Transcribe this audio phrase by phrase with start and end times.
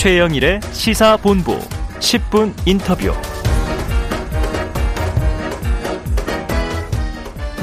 [0.00, 1.58] 최영일의 시사본부
[1.98, 3.12] 10분 인터뷰.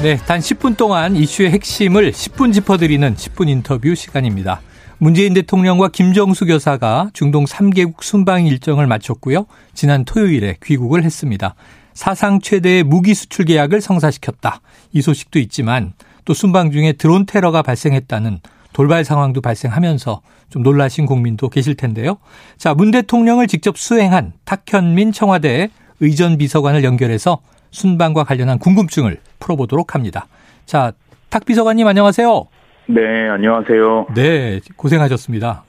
[0.00, 4.60] 네, 단 10분 동안 이슈의 핵심을 10분 짚어드리는 10분 인터뷰 시간입니다.
[4.98, 9.46] 문재인 대통령과 김정수 교사가 중동 3개국 순방 일정을 마쳤고요.
[9.74, 11.56] 지난 토요일에 귀국을 했습니다.
[11.92, 14.60] 사상 최대의 무기 수출 계약을 성사시켰다.
[14.92, 15.92] 이 소식도 있지만
[16.24, 18.38] 또 순방 중에 드론 테러가 발생했다는
[18.78, 20.20] 돌발 상황도 발생하면서
[20.50, 22.18] 좀 놀라신 국민도 계실 텐데요.
[22.58, 27.40] 자, 문 대통령을 직접 수행한 탁현민 청와대 의전 비서관을 연결해서
[27.72, 30.28] 순방과 관련한 궁금증을 풀어보도록 합니다.
[30.64, 30.92] 자,
[31.28, 32.46] 탁 비서관님 안녕하세요.
[32.86, 34.06] 네, 안녕하세요.
[34.14, 35.64] 네, 고생하셨습니다.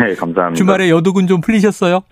[0.00, 0.52] 네, 감사합니다.
[0.54, 2.02] 주말에 여독은 좀 풀리셨어요?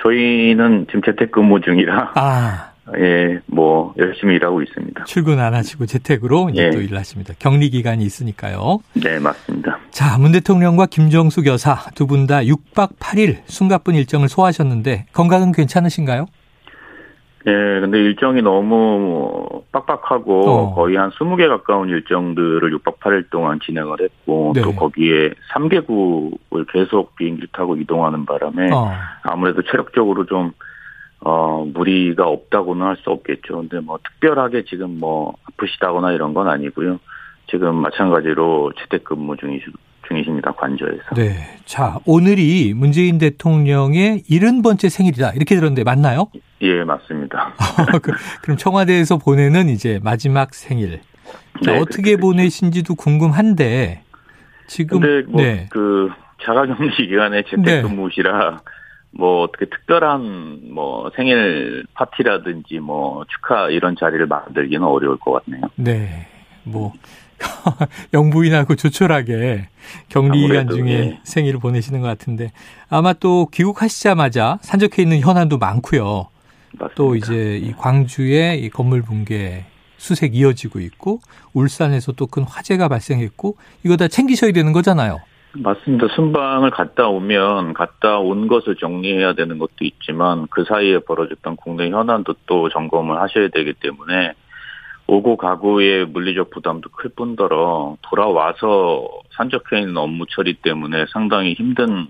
[0.00, 5.04] 저희는 지금 재택근무 중이라 아, 예, 뭐 열심히 일하고 있습니다.
[5.04, 6.70] 출근 안 하시고 재택으로 이제 예.
[6.70, 7.34] 또 일하십니다.
[7.38, 8.78] 격리 기간이 있으니까요.
[8.94, 9.78] 네, 맞습니다.
[9.90, 16.26] 자, 문 대통령과 김정수 교사 두 분 다 6박 8일 숨가쁜 일정을 소화하셨는데 건강은 괜찮으신가요?
[17.48, 20.74] 예, 근데 일정이 너무 빡빡하고 어.
[20.74, 24.62] 거의 한 20개 가까운 일정들을 6박 8일 동안 진행을 했고 네.
[24.62, 28.92] 또 거기에 3개국을 계속 비행기를 타고 이동하는 바람에 어.
[29.22, 30.52] 아무래도 체력적으로 좀
[31.20, 33.56] 어, 무리가 없다고는 할 수 없겠죠.
[33.56, 36.98] 근데 뭐 특별하게 지금 뭐 아프시다거나 이런 건 아니고요.
[37.50, 39.64] 지금 마찬가지로 재택근무 중이시,
[40.08, 40.52] 중이십니다.
[40.52, 41.14] 관저에서.
[41.16, 41.36] 네.
[41.64, 45.32] 자, 오늘이 문재인 대통령의 70번째 생일이다.
[45.32, 46.28] 이렇게 들었는데 맞나요?
[46.62, 47.54] 예, 맞습니다.
[48.02, 51.00] 그- 그럼 청와대에서 보내는 이제 마지막 생일.
[51.64, 52.16] 자, 네, 어떻게.
[52.16, 54.02] 보내신지도 궁금한데
[54.68, 55.66] 지금 근데 뭐 네.
[55.70, 56.10] 그
[56.42, 58.60] 자가격리 기간에 재택근무시라
[59.10, 65.62] 뭐 어떻게 특별한 뭐 생일 파티라든지 뭐 축하 이런 자리를 만들기는 어려울 것 같네요.
[65.76, 66.26] 네.
[66.64, 66.92] 뭐
[68.12, 69.68] 영부인하고 조촐하게
[70.08, 71.20] 격리 기간 중에 예.
[71.24, 72.52] 생일을 보내시는 것 같은데
[72.88, 76.28] 아마 또 귀국하시자마자 산적해 있는 현안도 많고요.
[76.78, 76.94] 맞습니다.
[76.94, 79.64] 또 이제 이 광주의 이 건물 붕괴
[79.98, 81.20] 수색 이어지고 있고
[81.54, 85.20] 울산에서 또 큰 화재가 발생했고 이거 다 챙기셔야 되는 거잖아요.
[85.62, 86.08] 맞습니다.
[86.14, 92.34] 순방을 갔다 오면 갔다 온 것을 정리해야 되는 것도 있지만 그 사이에 벌어졌던 국내 현안도
[92.46, 94.32] 또 점검을 하셔야 되기 때문에
[95.06, 102.08] 오고 가고의 물리적 부담도 클 뿐더러 돌아와서 산적해 있는 업무 처리 때문에 상당히 힘든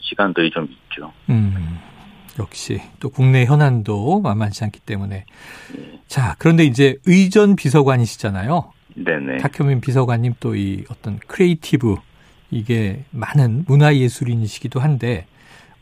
[0.00, 1.12] 시간들이 좀 있죠.
[1.30, 1.78] 음,
[2.38, 5.24] 역시 또 국내 현안도 만만치 않기 때문에
[6.06, 8.72] 자 그런데 이제 의전 비서관이시잖아요.
[8.96, 9.38] 네네.
[9.38, 11.96] 탁현민 비서관님 또 이 어떤 creative
[12.50, 15.26] 이게 많은 문화예술인이시기도 한데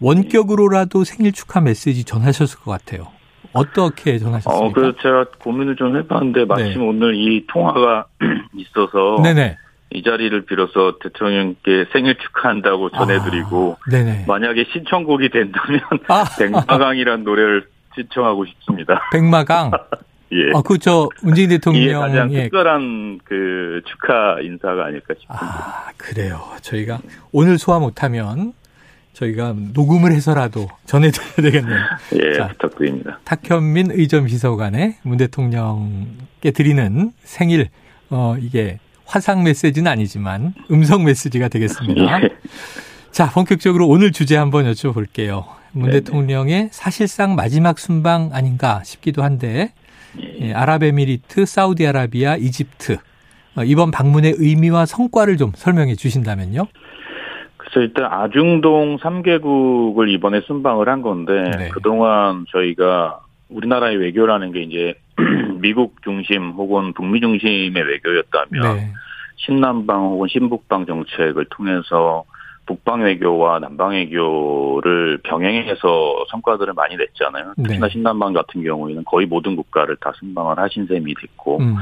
[0.00, 3.09] 원격으로라도 생일 축하 메시지 전하셨을 것 같아요.
[3.53, 4.67] 어떻게 전하셨습니까?
[4.67, 8.06] 어, 그 제가 고민을 좀 해봤는데 마침 오늘 이 통화가
[8.56, 9.34] 있어서 네.
[9.34, 9.59] 네네.
[9.95, 14.25] 이 자리를 빌어서 대통령께 생일 축하한다고 전해드리고 아, 네네.
[14.27, 19.03] 만약에 신청곡이 된다면 아, 백마강이라는 노래를 신청하고 싶습니다.
[19.12, 19.71] 백마강.
[20.32, 20.56] 예.
[20.56, 25.38] 아, 그저 문재인 이게 가장 대통령의 특별한 그 축하 인사가 아닐까 싶습니다.
[25.38, 26.41] 아, 그래요.
[26.62, 27.00] 저희가
[27.32, 28.54] 오늘 소화 못하면
[29.12, 31.78] 저희가 녹음을 해서라도 전해드려야 되겠네요.
[32.22, 32.48] 예, 자.
[32.48, 33.19] 부탁드립니다.
[33.25, 37.69] 탁현민 의전 비서관의 문 대통령께 드리는 생일,
[38.09, 42.00] 어, 이게 화상 메시지는 아니지만 음성 메시지가 되겠습니다.
[42.25, 42.31] 예.
[43.10, 45.44] 자, 본격적으로 오늘 주제 한번 여쭤볼게요.
[45.72, 46.00] 문 네네.
[46.00, 49.72] 대통령의 사실상 마지막 순방 아닌가 싶기도 한데,
[50.21, 50.49] 예.
[50.49, 52.99] 예, 아랍에미리트, 사우디아라비아, 이집트.
[53.56, 56.67] 어, 이번 방문의 의미와 성과를 좀 설명해 주신다면요.
[57.56, 61.69] 그래서 일단 아중동 3개국을 이번에 순방을 한 건데 네.
[61.69, 64.95] 그동안 저희가 우리나라의 외교라는 게 이제
[65.61, 68.93] 미국 중심 혹은 북미 중심의 외교였다면 네.
[69.37, 72.25] 신남방 혹은 신북방 정책을 통해서
[72.67, 77.55] 북방 외교와 남방 외교를 병행해서 성과들을 많이 냈잖아요.
[77.56, 77.62] 네.
[77.65, 81.77] 특히나 신남방 같은 경우에는 거의 모든 국가를 다 순방을 하신 셈이 됐고 음,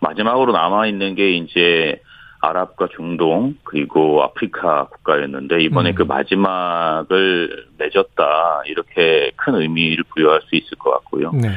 [0.00, 2.00] 마지막으로 남아 있는 게 이제
[2.40, 5.94] 아랍과 중동 그리고 아프리카 국가였는데 이번에 음.
[5.94, 11.32] 그 마지막을 맺었다 이렇게 큰 의미를 부여할 수 있을 것 같고요.
[11.32, 11.48] 네.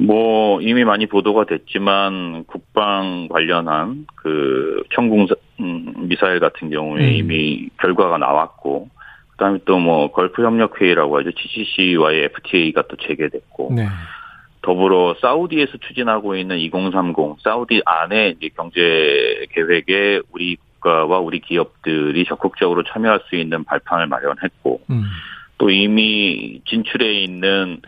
[0.00, 5.26] 뭐 이미 많이 보도가 됐지만 국방 관련한 그 청궁
[5.60, 7.12] 음, 미사일 같은 경우에 음.
[7.12, 8.88] 이미 결과가 나왔고
[9.32, 11.30] 그다음에 또 뭐 걸프 협력 회의라고 하죠.
[11.32, 13.86] GCC와의 FTA가 또 재개됐고 네.
[14.62, 22.84] 더불어 사우디에서 추진하고 있는 2030 사우디 안에 이제 경제 계획에 우리 국가와 우리 기업들이 적극적으로
[22.84, 25.04] 참여할 수 있는 발판을 마련했고 음,
[25.58, 27.80] 또 이미 진출해 있는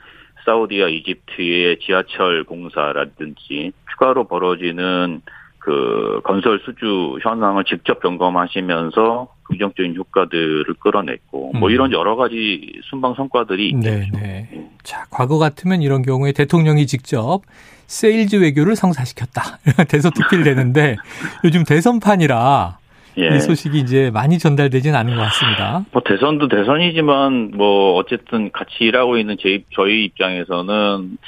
[0.44, 5.23] 사우디와 이집트의 지하철 공사라든지 추가로 벌어지는
[5.59, 11.73] 그 건설 수주 현황을 직접 점검하시면서 긍정적인 효과들을 끌어냈고 뭐 음.
[11.73, 14.19] 이런 여러 가지 순방 성과들이 네, 있겠죠.
[14.19, 14.69] 네.
[14.83, 17.43] 자, 과거 같으면 이런 경우에 대통령이 직접
[17.87, 19.59] 세일즈 외교를 성사시켰다.
[19.89, 20.97] 대서특필 되는데
[21.44, 22.79] 요즘 대선판이라
[23.19, 23.37] 예.
[23.37, 25.85] 이 소식이 이제 많이 전달되진 않은 것 같습니다.
[25.93, 31.19] 뭐 대선도 대선이지만 뭐 어쨌든 같이 일하고 있는 제, 저희 입장에서는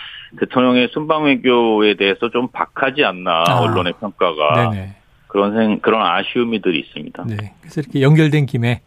[0.40, 3.60] 대통령의 순방 외교에 대해서 좀 박하지 않나 아.
[3.60, 4.96] 언론의 평가가 네네.
[5.26, 7.24] 그런 생 그런 아쉬움이들이 있습니다.
[7.26, 7.54] 네.
[7.60, 8.80] 그래서 이렇게 연결된 김에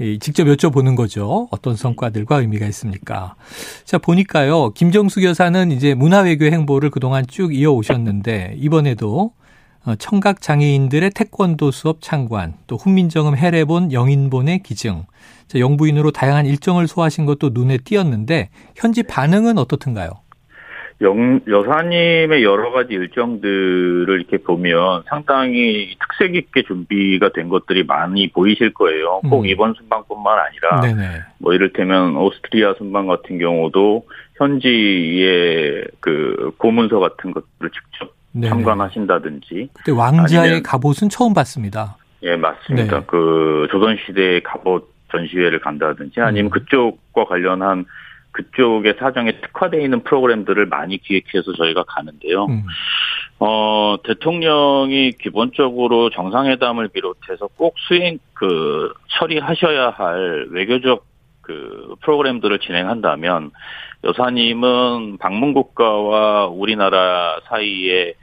[0.00, 1.48] 이 직접 여쭤보는 거죠.
[1.52, 3.36] 어떤 성과들과 의미가 있습니까?
[3.84, 4.70] 자, 보니까요.
[4.70, 9.43] 김정숙 여사는 이제 문화외교 행보를 그동안 쭉 이어오셨는데, 이번에도 어,
[9.98, 15.04] 청각 장애인들의 태권도 수업 참관, 또 훈민정음 해례본 영인본의 기증,
[15.46, 20.10] 자, 영부인으로 다양한 일정을 소화하신 것도 눈에 띄었는데, 현지 반응은 어떻든가요?
[21.00, 28.72] 영, 여사님의 여러 가지 일정들을 이렇게 보면 상당히 특색 있게 준비가 된 것들이 많이 보이실
[28.72, 29.20] 거예요.
[29.28, 29.46] 꼭 음.
[29.46, 31.22] 이번 순방뿐만 아니라 네네.
[31.38, 38.48] 뭐 이를테면 오스트리아 순방 같은 경우도 현지의 그 고문서 같은 것들을 직접 네네.
[38.48, 41.96] 참관하신다든지 그때 왕자의 아니면- 갑옷은 처음 봤습니다.
[42.22, 42.98] 예 맞습니다.
[43.00, 43.04] 네.
[43.06, 46.50] 그 조선시대의 갑옷 전시회를 간다든지 아니면 음.
[46.50, 47.84] 그쪽과 관련한
[48.32, 52.46] 그쪽의 사정에 특화되어 있는 프로그램들을 많이 기획해서 저희가 가는데요.
[52.46, 52.64] 음.
[53.38, 61.04] 어, 대통령이 기본적으로 정상회담을 비롯해서 꼭 수행, 그, 처리하셔야 할 외교적
[61.44, 63.50] 그 프로그램들을 진행한다면
[64.02, 68.14] 여사님은 방문 국가와 우리나라 사이에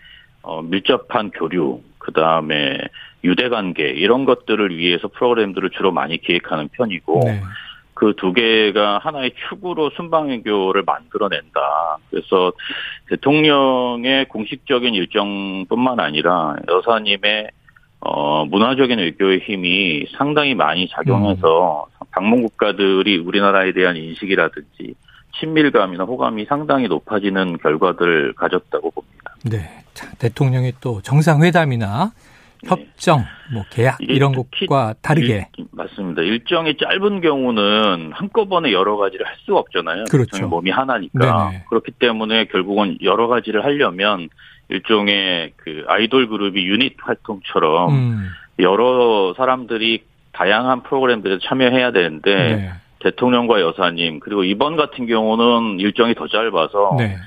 [0.44, 2.80] 어, 밀접한 교류, 그 다음에
[3.24, 7.42] 유대 관계, 이런 것들을 위해서 프로그램들을 주로 많이 기획하는 편이고, 네.
[7.94, 11.98] 그두 개가 하나의 축으로 순방외교를 만들어낸다.
[12.10, 12.52] 그래서
[13.10, 17.52] 대통령의 공식적인 일정뿐만 아니라 여사님의
[18.02, 24.96] 어, 문화적인 외교의 힘이 상당히 많이 작용해서 방문 국가들이 우리나라에 대한 인식이라든지
[25.40, 29.36] 친밀감이나 호감이 상당히 높아지는 결과들을 가졌다고 봅니다.
[29.50, 29.70] 네.
[29.94, 32.12] 자, 대통령의 또 정상회담이나
[32.66, 36.22] 협정, 뭐 계약 이런 것과 다르게 일- 맞습니다.
[36.22, 40.04] 일정이 짧은 경우는 한꺼번에 여러 가지를 할 수가 없잖아요.
[40.12, 40.48] 그렇죠.
[40.48, 41.20] 몸이 하나니까.
[41.50, 41.64] 네네.
[41.70, 44.30] 그렇기 때문에 결국은 여러 가지를 하려면
[44.72, 48.30] 일종의 그 아이돌 그룹이 유닛 활동처럼 음,
[48.60, 52.72] 여러 사람들이 다양한 프로그램들에 참여해야 되는데 네.
[53.00, 57.18] 대통령과 여사님 그리고 이번 같은 경우는 일정이 더 짧아서 네.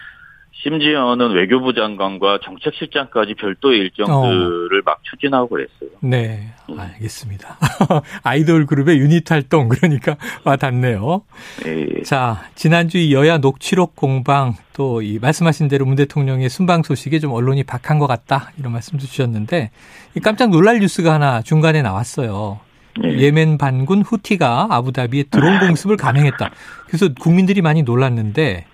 [0.64, 5.90] 심지어는 외교부 장관과 정책실장까지 별도의 일정들을 막 추진하고 그랬어요.
[6.00, 6.55] 네.
[6.70, 6.81] 음.
[6.81, 7.58] 알겠습니다.
[8.25, 11.22] 아이돌 그룹의 유닛 활동 그러니까 와 닿네요.
[11.66, 17.19] 예, 자, 지난주 이 여야 녹취록 공방 또 이 말씀하신 대로 문 대통령의 순방 소식에
[17.19, 19.70] 좀 언론이 박한 것 같다 이런 말씀도 주셨는데
[20.16, 22.61] 이 깜짝 놀랄 뉴스가 하나 중간에 나왔어요.
[23.05, 23.19] 예.
[23.19, 26.50] 예멘 반군 후티가 아부다비에 드론 공습을 감행했다.
[26.87, 28.66] 그래서 국민들이 많이 놀랐는데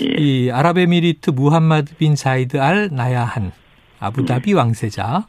[0.00, 0.14] 예.
[0.18, 3.52] 이 아랍에미리트 무함마드 빈 자이드 알 나야한
[4.00, 5.26] 아부다비 왕세자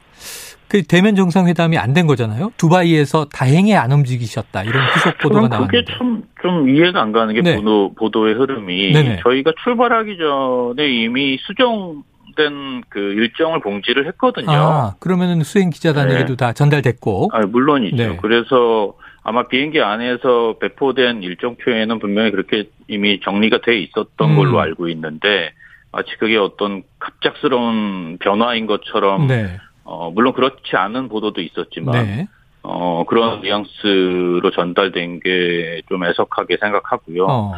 [0.67, 2.51] 그 대면 정상회담이 안 된 거잖아요.
[2.57, 6.33] 두바이에서 다행히 안 움직이셨다 이런 후속 보도가 저는 그게 나왔는데.
[6.37, 7.55] 참좀 이해가 안 가는 게 네.
[7.55, 9.19] 보도, 보도의 흐름이 네네.
[9.23, 14.51] 저희가 출발하기 전에 이미 수정된 그 일정을 공지를 했거든요.
[14.51, 16.35] 아 그러면은 수행 기자단에게도 네.
[16.35, 17.29] 다 전달됐고.
[17.33, 17.95] 아, 물론이죠.
[17.95, 18.17] 네.
[18.21, 18.93] 그래서
[19.23, 24.35] 아마 비행기 안에서 배포된 일정표에는 분명히 그렇게 이미 정리가 돼 있었던 음.
[24.35, 25.51] 걸로 알고 있는데
[25.91, 29.57] 마치 그게 어떤 갑작스러운 변화인 것처럼 네.
[29.83, 32.27] 어, 물론 그렇지 않은 보도도 있었지만 네.
[32.61, 35.59] 어, 그런 뉘앙스로 전달된 게
[35.89, 37.25] 좀 애석하게 생각하고요.
[37.25, 37.53] 어.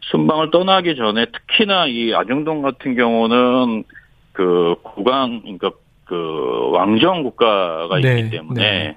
[0.00, 3.84] 순방을 떠나기 전에 특히나 이 아중동 같은 경우는
[4.32, 5.70] 그 국왕, 그러니까
[6.04, 8.96] 그 왕정 국가가 네, 있기 때문에 네.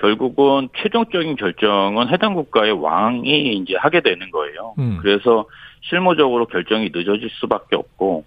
[0.00, 4.74] 결국은 최종적인 결정은 해당 국가의 왕이 이제 하게 되는 거예요.
[4.78, 4.98] 음.
[5.02, 5.46] 그래서
[5.82, 8.24] 실무적으로 결정이 늦어질 수밖에 없고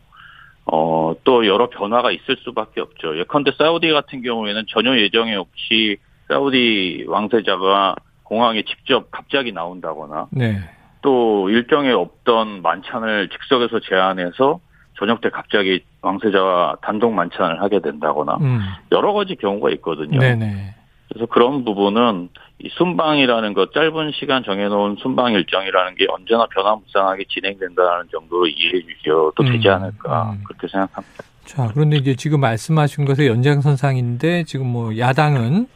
[0.65, 3.17] 어, 또 여러 변화가 있을 수밖에 없죠.
[3.17, 10.59] 예컨대 사우디 같은 경우에는 전혀 예정에 없이 사우디 왕세자가 공항에 직접 갑자기 나온다거나 네.
[11.01, 14.59] 또 일정에 없던 만찬을 즉석에서 제안해서
[14.97, 18.59] 저녁 때 갑자기 왕세자와 단독 만찬을 하게 된다거나 음.
[18.91, 20.19] 여러 가지 경우가 있거든요.
[20.19, 20.75] 네네.
[21.13, 22.29] 그래서 그런 부분은
[22.59, 29.33] 이 순방이라는 것 짧은 시간 정해놓은 순방 일정이라는 게 언제나 변화무쌍하게 진행된다는 정도로 이해해 주셔도
[29.43, 30.43] 되지 음, 않을까 음.
[30.43, 31.23] 그렇게 생각합니다.
[31.45, 35.67] 자, 그런데 이제 지금 말씀하신 것의 연장선상인데 지금 뭐 야당은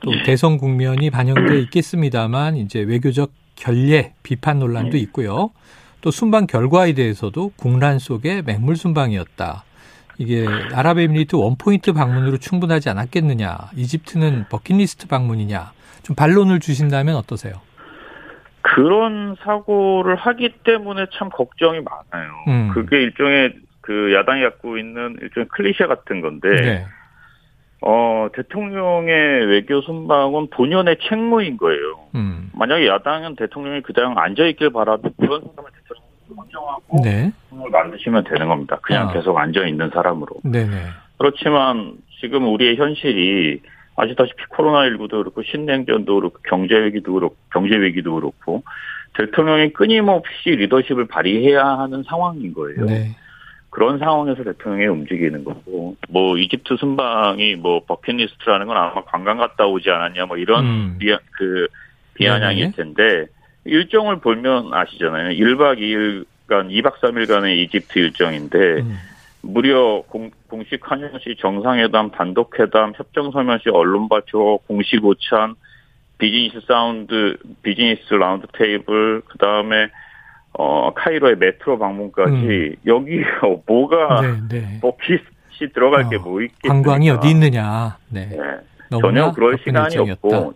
[0.00, 0.22] 또 예.
[0.24, 5.00] 대선 국면이 반영돼 있겠습니다만 이제 외교적 결례 비판 논란도 예.
[5.02, 5.52] 있고요.
[6.02, 9.64] 또 순방 결과에 대해서도 국란 속의 맹물 순방이었다.
[10.22, 13.56] 이게 아랍에미리트 원포인트 방문으로 충분하지 않았겠느냐.
[13.76, 15.72] 이집트는 버킷리스트 방문이냐.
[16.04, 17.54] 좀 반론을 주신다면 어떠세요?
[18.60, 22.30] 그런 사고를 하기 때문에 참 걱정이 많아요.
[22.46, 22.70] 음.
[22.72, 26.84] 그게 일종의 그 야당이 갖고 있는 일종의 클리셰 같은 건데, 네.
[27.80, 31.98] 어, 대통령의 외교 순방은 본연의 책무인 거예요.
[32.14, 32.50] 음.
[32.54, 36.01] 만약에 야당은 대통령이 그냥 앉아있길 바라도 그런 사람을 대통령
[36.34, 37.32] 선정하고 네.
[37.52, 38.78] 을 만드시면 되는 겁니다.
[38.82, 39.12] 그냥 아.
[39.12, 40.36] 계속 앉아 있는 사람으로.
[40.44, 40.70] 네네.
[41.18, 43.60] 그렇지만 지금 우리의 현실이
[43.96, 48.62] 아시다시피 코로나19도 그렇고 신냉전도 그렇고 경제 위기도 그렇고 경제 위기도 그렇고
[49.14, 52.86] 대통령이 끊임없이 리더십을 발휘해야 하는 상황인 거예요.
[52.86, 53.14] 네.
[53.70, 59.90] 그런 상황에서 대통령이 움직이는 거고 뭐 이집트 순방이 뭐 버킷리스트라는 건 아마 관광 갔다 오지
[59.90, 60.96] 않았냐 뭐 이런 음.
[60.98, 61.66] 비아, 그
[62.14, 62.72] 비아냥일.
[62.72, 63.26] 텐데
[63.64, 65.30] 일정을 보면 아시잖아요.
[65.30, 68.98] 1박 2일간 2박 3일간의 이집트 일정인데 음.
[69.42, 75.56] 무려 공, 공식 환영식 정상회담, 단독회담, 협정서명식 언론 발표, 공식 오찬,
[76.18, 79.88] 비즈니스 사운드, 비즈니스 round table, 그 다음에
[80.52, 83.22] 어 카이로의 메트로 방문까지 여기
[83.66, 84.48] 뭐가 음.
[84.50, 84.80] 네, 네.
[84.80, 86.68] bucket이 들어갈 게 어, 뭐 있겠습니까?
[86.68, 87.96] 관광이 어디 있느냐.
[88.08, 88.26] 네.
[88.26, 88.98] 네.
[89.00, 89.96] 전혀 그럴 시간이.
[89.98, 90.54] 없고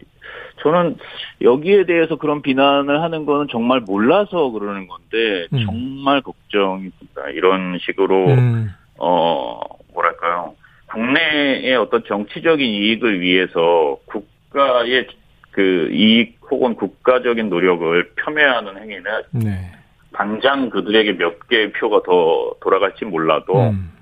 [0.61, 0.97] 저는
[1.43, 5.65] 여기에 대해서 그런 비난을 하는 거는 정말 몰라서 그러는 건데 음.
[5.65, 7.31] 정말 걱정입니다.
[7.35, 8.71] 이런 식으로 음.
[8.99, 9.61] 어
[9.93, 10.55] 뭐랄까요
[10.87, 15.09] 국내의 어떤 정치적인 이익을 위해서 국가의
[15.51, 19.73] 그 이익 혹은 국가적인 노력을 폄훼하는 행위는 네.
[20.13, 23.93] 당장 그들에게 몇 개의 표가 더 돌아갈지 몰라도 음.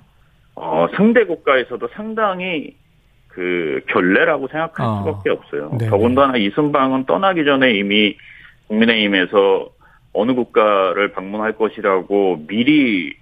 [0.54, 2.76] 어, 상대 국가에서도 상당히
[3.34, 4.98] 그 결례라고 생각할 어.
[5.04, 5.70] 수밖에 없어요.
[5.78, 5.90] 네네.
[5.90, 8.16] 더군다나 이순방은 떠나기 전에 이미
[8.68, 9.68] 국민의힘에서
[10.12, 13.12] 어느 국가를 방문할 것이라고 미리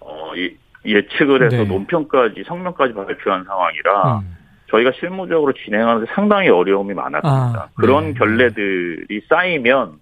[0.00, 0.54] 어, 이-
[0.86, 1.64] 예측을 해서 네.
[1.64, 4.36] 논평까지 성명까지 발표한 상황이라 음.
[4.70, 7.58] 저희가 실무적으로 진행하는데 상당히 어려움이 많았습니다.
[7.58, 8.14] 아, 그런 네.
[8.14, 9.92] 결례들이 쌓이면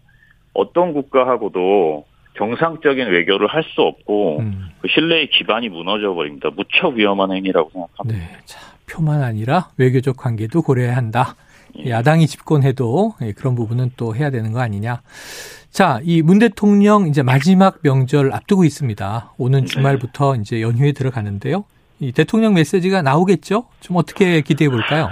[0.54, 2.04] 어떤 국가하고도
[2.37, 4.71] 정상적인 외교를 할 수 없고 음.
[4.81, 6.50] 그 신뢰의 기반이 무너져 버립니다.
[6.57, 8.19] 무척 위험한 행위라고 생각합니다.
[8.19, 8.37] 네.
[8.86, 11.34] 자, 표만 아니라 외교적 관계도 고려해야 한다.
[11.78, 11.90] 예.
[11.90, 15.00] 야당이 집권해도 예, 그런 부분은 또 해야 되는 거 아니냐.
[15.70, 19.32] 자, 이 문 대통령 이제 마지막 명절 앞두고 있습니다.
[19.38, 19.64] 오는 네.
[19.66, 21.64] 주말부터 이제 연휴에 들어가는데요.
[22.00, 23.64] 이 대통령 메시지가 나오겠죠?
[23.80, 25.08] 좀 어떻게 기대해 볼까요?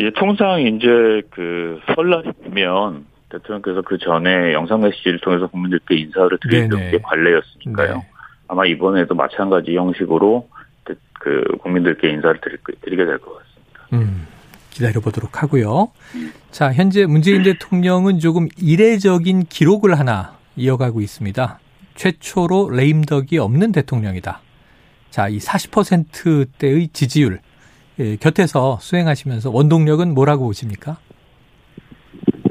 [0.00, 6.70] 예, 통상 이제 그 설날이면 대통령께서 그 전에 영상 메시지를 통해서 국민들께 인사를 드리는.
[6.90, 7.94] 게 관례였으니까요.
[7.98, 8.06] 네.
[8.48, 10.48] 아마 이번에도 마찬가지 형식으로
[11.24, 13.88] 그- 그 국민들께 인사를 드릴, 거- 드리게 될 것 같습니다.
[13.94, 14.26] 음,
[14.70, 15.90] 기다려 보도록 하고요.
[16.50, 21.58] 자, 현재 문재인 대통령은 조금 이례적인 기록을 하나 이어가고 있습니다.
[21.94, 24.40] 최초로 레임덕이 없는 대통령이다.
[25.10, 27.40] 자, 이 40%대의 지지율
[28.00, 30.98] 예, 곁에서 수행하시면서 원동력은 뭐라고 보십니까?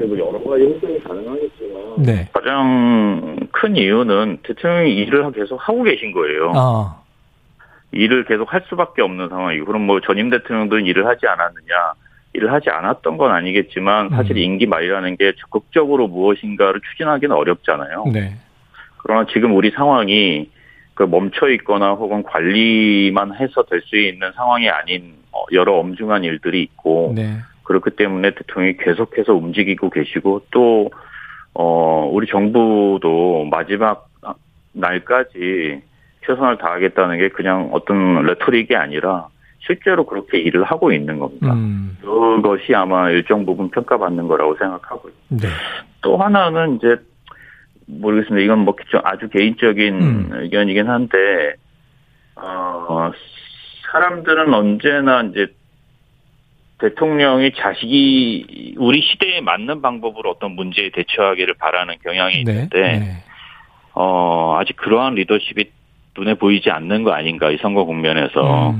[0.00, 2.28] 뭐 여러 가지 해석이 가능하겠지만 네.
[2.32, 6.52] 가장 큰 이유는 대통령이 일을 계속 하고 계신 거예요.
[6.54, 7.02] 아,
[7.94, 11.94] 일을 계속 할 수밖에 없는 상황이고 그럼 뭐 전임 대통령도 일을 하지 않았느냐
[12.34, 14.38] 일을 하지 않았던 건 아니겠지만 사실 음.
[14.38, 18.06] 임기 말이라는 게 적극적으로 무엇인가를 추진하기는 어렵잖아요.
[18.12, 18.34] 네.
[18.98, 20.50] 그러나 지금 우리 상황이
[20.94, 26.62] 그 멈춰 있거나 혹은 관리만 해서 될 수 있는 상황이 아닌 어, 여러 엄중한 일들이
[26.62, 27.38] 있고 네.
[27.64, 30.90] 그렇기 때문에 대통령이 계속해서 움직이고 계시고 또
[31.54, 34.08] 어, 우리 정부도 마지막
[34.72, 35.82] 날까지
[36.26, 39.28] 최선을 다하겠다는 게 그냥 어떤 레토릭이 아니라
[39.66, 41.54] 실제로 그렇게 일을 하고 있는 겁니다.
[41.54, 45.12] 음, 그것이 아마 일정 부분 평가받는 거라고 생각하고요.
[45.28, 45.48] 네.
[46.02, 46.96] 또 하나는 이제
[47.86, 48.44] 모르겠습니다.
[48.44, 50.28] 이건 뭐좀 아주 개인적인 음.
[50.32, 51.54] 의견이긴 한데
[52.36, 53.10] 어
[53.92, 55.46] 사람들은 언제나 이제
[56.78, 62.52] 대통령이 자식이 우리 시대에 맞는 방법으로 어떤 문제에 대처하기를 바라는 경향이 네.
[62.52, 63.24] 있는데 네.
[63.94, 65.70] 어 아직 그러한 리더십이
[66.16, 68.78] 눈에 보이지 않는 거 아닌가 이 선거 국면에서 음,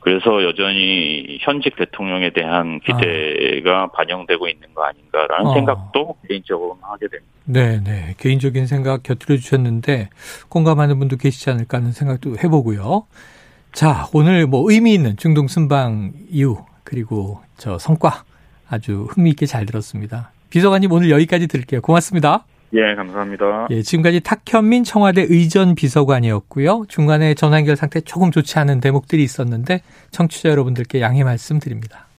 [0.00, 5.54] 그래서 여전히 현직 대통령에 대한 기대가 반영되고 있는 거 아닌가라는 어.
[5.54, 7.30] 생각도 개인적으로 하게 됩니다.
[7.44, 8.14] 네, 네.
[8.18, 10.08] 개인적인 생각 곁들여 주셨는데
[10.48, 13.06] 공감하는 분도 계시지 않을까 하는 생각도 해보고요.
[13.72, 18.24] 자, 오늘 뭐 의미 있는 중동 순방 이후 그리고 저 성과
[18.68, 20.32] 아주 흥미있게 잘 들었습니다.
[20.48, 21.82] 비서관님 오늘 여기까지 들을게요.
[21.82, 22.44] 고맙습니다.
[22.72, 23.66] 예, 감사합니다.
[23.70, 26.84] 예, 지금까지 탁현민 청와대 의전 비서관이었고요.
[26.88, 32.08] 중간에 전화 연결 상태 조금 좋지 않은 대목들이 있었는데 청취자 여러분들께 양해 말씀드립니다.